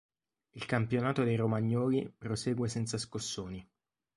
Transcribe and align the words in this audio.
Il 0.55 0.65
campionato 0.65 1.23
dei 1.23 1.35
romagnoli 1.35 2.11
prosegue 2.17 2.67
senza 2.67 2.97
scossoni. 2.97 3.69